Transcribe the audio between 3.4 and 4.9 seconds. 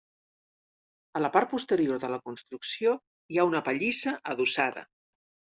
ha una pallissa adossada.